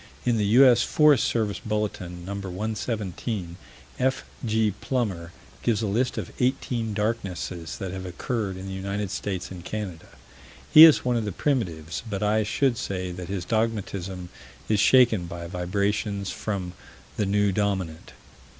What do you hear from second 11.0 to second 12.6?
one of the primitives, but I